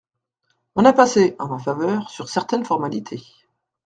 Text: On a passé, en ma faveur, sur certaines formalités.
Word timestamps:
On 0.75 0.83
a 0.85 0.93
passé, 0.93 1.35
en 1.37 1.47
ma 1.47 1.59
faveur, 1.59 2.09
sur 2.09 2.27
certaines 2.27 2.65
formalités. 2.65 3.21